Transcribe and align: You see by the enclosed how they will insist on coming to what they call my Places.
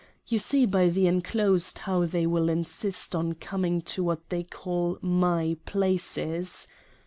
You 0.25 0.39
see 0.39 0.65
by 0.65 0.89
the 0.89 1.05
enclosed 1.05 1.77
how 1.77 2.05
they 2.07 2.25
will 2.25 2.49
insist 2.49 3.13
on 3.15 3.33
coming 3.33 3.81
to 3.93 4.03
what 4.03 4.29
they 4.31 4.41
call 4.41 4.97
my 4.99 5.57
Places. 5.67 6.67